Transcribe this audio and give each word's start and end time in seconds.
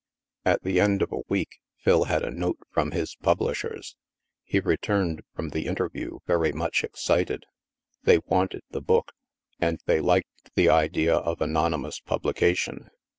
At 0.45 0.63
the 0.63 0.79
end 0.79 1.03
of 1.03 1.11
a 1.11 1.21
week, 1.29 1.59
Phil 1.77 2.05
had 2.05 2.23
a 2.23 2.31
note 2.31 2.57
from 2.71 2.89
his 2.89 3.15
publishers. 3.17 3.95
He 4.43 4.59
returned 4.59 5.21
from 5.35 5.49
the 5.49 5.67
interview 5.67 6.17
very 6.25 6.51
much 6.51 6.83
excited. 6.83 7.45
They 8.01 8.17
wanted 8.17 8.63
the 8.71 8.81
book, 8.81 9.11
and 9.59 9.79
they 9.85 9.99
liked 9.99 10.55
the 10.55 10.69
idea 10.69 11.15
of 11.17 11.39
anonymous 11.39 11.99
publication. 11.99 12.89